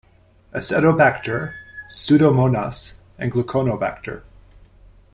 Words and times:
"Acetobacter", 0.51 1.53
"Pseudomonas" 1.87 2.95
and 3.19 3.31
"Gluconobacter". 3.31 4.23